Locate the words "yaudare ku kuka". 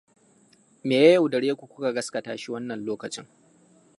1.15-1.95